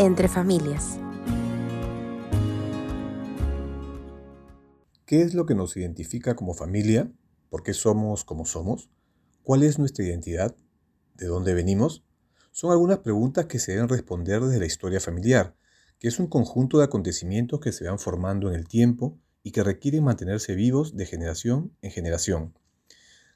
[0.00, 0.98] entre familias.
[5.04, 7.12] ¿Qué es lo que nos identifica como familia?
[7.50, 8.88] ¿Por qué somos como somos?
[9.42, 10.56] ¿Cuál es nuestra identidad?
[11.16, 12.02] ¿De dónde venimos?
[12.50, 15.54] Son algunas preguntas que se deben responder desde la historia familiar,
[15.98, 19.62] que es un conjunto de acontecimientos que se van formando en el tiempo y que
[19.62, 22.54] requieren mantenerse vivos de generación en generación.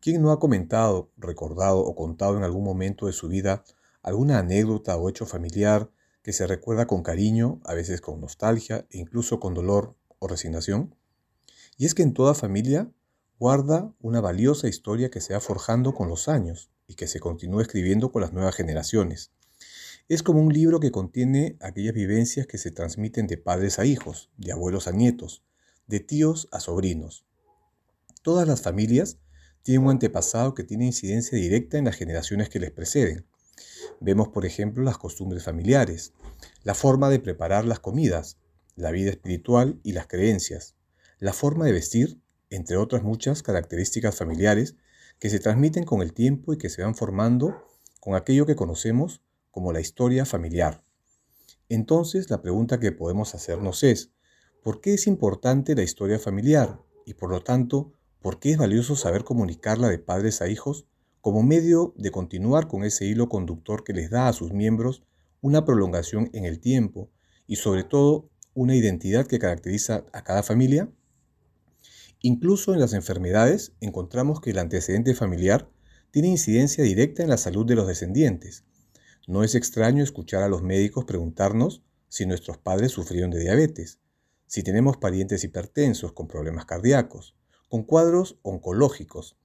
[0.00, 3.62] ¿Quién no ha comentado, recordado o contado en algún momento de su vida
[4.02, 5.90] alguna anécdota o hecho familiar
[6.26, 10.96] que se recuerda con cariño, a veces con nostalgia e incluso con dolor o resignación?
[11.78, 12.90] Y es que en toda familia
[13.38, 17.62] guarda una valiosa historia que se va forjando con los años y que se continúa
[17.62, 19.30] escribiendo con las nuevas generaciones.
[20.08, 24.28] Es como un libro que contiene aquellas vivencias que se transmiten de padres a hijos,
[24.36, 25.44] de abuelos a nietos,
[25.86, 27.24] de tíos a sobrinos.
[28.22, 29.18] Todas las familias
[29.62, 33.28] tienen un antepasado que tiene incidencia directa en las generaciones que les preceden.
[34.00, 36.12] Vemos, por ejemplo, las costumbres familiares,
[36.62, 38.38] la forma de preparar las comidas,
[38.74, 40.76] la vida espiritual y las creencias,
[41.18, 44.76] la forma de vestir, entre otras muchas características familiares
[45.18, 47.64] que se transmiten con el tiempo y que se van formando
[48.00, 50.84] con aquello que conocemos como la historia familiar.
[51.68, 54.12] Entonces, la pregunta que podemos hacernos es,
[54.62, 56.80] ¿por qué es importante la historia familiar?
[57.06, 60.86] Y por lo tanto, ¿por qué es valioso saber comunicarla de padres a hijos
[61.26, 65.02] como medio de continuar con ese hilo conductor que les da a sus miembros
[65.40, 67.10] una prolongación en el tiempo
[67.48, 70.88] y sobre todo una identidad que caracteriza a cada familia?
[72.20, 75.68] Incluso en las enfermedades encontramos que el antecedente familiar
[76.12, 78.62] tiene incidencia directa en la salud de los descendientes.
[79.26, 83.98] No es extraño escuchar a los médicos preguntarnos si nuestros padres sufrieron de diabetes,
[84.46, 87.34] si tenemos parientes hipertensos con problemas cardíacos,
[87.68, 89.36] con cuadros oncológicos,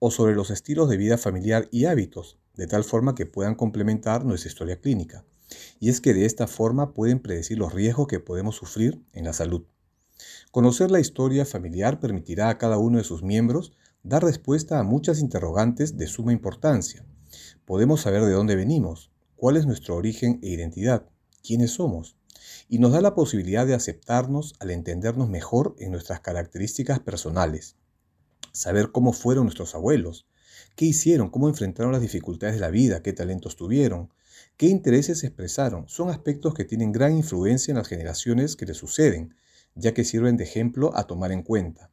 [0.00, 4.24] o sobre los estilos de vida familiar y hábitos, de tal forma que puedan complementar
[4.24, 5.24] nuestra historia clínica.
[5.78, 9.32] Y es que de esta forma pueden predecir los riesgos que podemos sufrir en la
[9.32, 9.62] salud.
[10.50, 13.72] Conocer la historia familiar permitirá a cada uno de sus miembros
[14.02, 17.04] dar respuesta a muchas interrogantes de suma importancia.
[17.64, 21.06] Podemos saber de dónde venimos, cuál es nuestro origen e identidad,
[21.42, 22.16] quiénes somos,
[22.68, 27.76] y nos da la posibilidad de aceptarnos al entendernos mejor en nuestras características personales.
[28.52, 30.26] Saber cómo fueron nuestros abuelos,
[30.76, 34.10] qué hicieron, cómo enfrentaron las dificultades de la vida, qué talentos tuvieron,
[34.56, 39.34] qué intereses expresaron, son aspectos que tienen gran influencia en las generaciones que les suceden
[39.74, 41.90] ya que sirven de ejemplo a tomar en cuenta.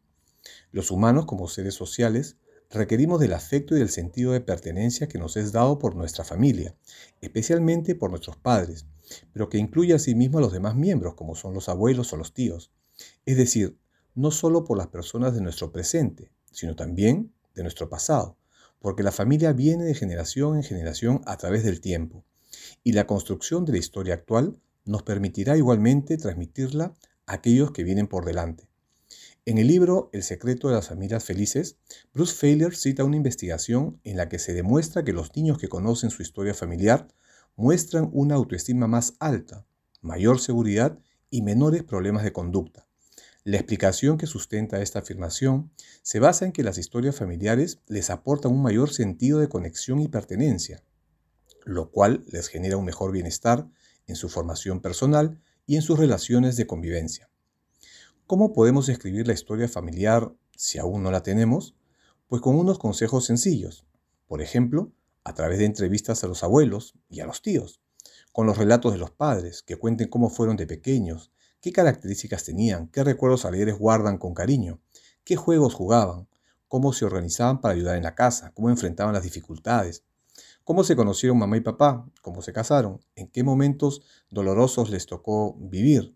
[0.71, 2.37] Los humanos, como seres sociales,
[2.69, 6.75] requerimos del afecto y del sentido de pertenencia que nos es dado por nuestra familia,
[7.21, 8.85] especialmente por nuestros padres,
[9.31, 12.71] pero que incluye asimismo a los demás miembros, como son los abuelos o los tíos.
[13.25, 13.77] Es decir,
[14.15, 18.37] no solo por las personas de nuestro presente, sino también de nuestro pasado,
[18.79, 22.23] porque la familia viene de generación en generación a través del tiempo,
[22.83, 26.93] y la construcción de la historia actual nos permitirá igualmente transmitirla
[27.25, 28.67] aquellos que vienen por delante.
[29.45, 31.77] En el libro El secreto de las familias felices,
[32.13, 36.09] Bruce Feiler cita una investigación en la que se demuestra que los niños que conocen
[36.09, 37.07] su historia familiar
[37.55, 39.65] muestran una autoestima más alta,
[40.01, 42.86] mayor seguridad y menores problemas de conducta.
[43.47, 45.71] La explicación que sustenta esta afirmación
[46.01, 50.09] se basa en que las historias familiares les aportan un mayor sentido de conexión y
[50.09, 50.83] pertenencia,
[51.63, 53.65] lo cual les genera un mejor bienestar
[54.05, 57.29] en su formación personal y en sus relaciones de convivencia.
[58.25, 61.73] ¿Cómo podemos escribir la historia familiar si aún no la tenemos?
[62.27, 63.85] Pues con unos consejos sencillos.
[64.27, 64.91] Por ejemplo,
[65.23, 67.79] a través de entrevistas a los abuelos y a los tíos,
[68.33, 71.31] con los relatos de los padres, que cuenten cómo fueron de pequeños,
[71.61, 74.79] qué características tenían, qué recuerdos alegres guardan con cariño,
[75.23, 76.27] qué juegos jugaban,
[76.67, 80.03] cómo se organizaban para ayudar en la casa, cómo enfrentaban las dificultades,
[80.63, 85.55] cómo se conocieron mamá y papá, cómo se casaron, en qué momentos dolorosos les tocó
[85.59, 86.15] vivir.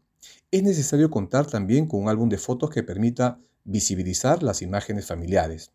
[0.51, 5.71] Es necesario contar también con un álbum de fotos que permita visibilizar las imágenes familiares,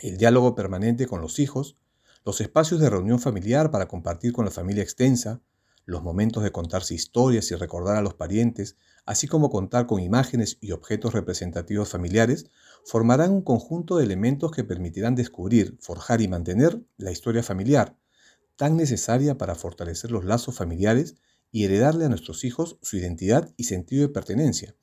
[0.00, 1.76] el diálogo permanente con los hijos,
[2.24, 5.40] los espacios de reunión familiar para compartir con la familia extensa,
[5.90, 8.76] los momentos de contarse historias y recordar a los parientes,
[9.06, 12.46] así como contar con imágenes y objetos representativos familiares,
[12.84, 17.96] formarán un conjunto de elementos que permitirán descubrir, forjar y mantener la historia familiar,
[18.56, 21.16] tan necesaria para fortalecer los lazos familiares
[21.50, 24.76] y heredarle a nuestros hijos su identidad y sentido de pertenencia,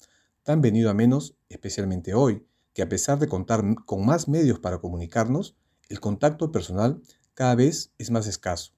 [0.44, 4.80] tan venido a menos, especialmente hoy, que a pesar de contar con más medios para
[4.80, 5.56] comunicarnos,
[5.88, 7.02] el contacto personal
[7.34, 8.77] cada vez es más escaso.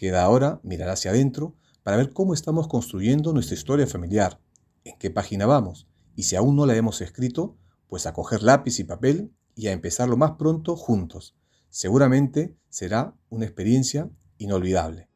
[0.00, 4.40] Queda ahora mirar hacia adentro para ver cómo estamos construyendo nuestra historia familiar,
[4.82, 8.78] en qué página vamos, y si aún no la hemos escrito, pues a coger lápiz
[8.78, 11.36] y papel y a empezar lo más pronto juntos.
[11.68, 14.08] Seguramente será una experiencia
[14.38, 15.09] inolvidable.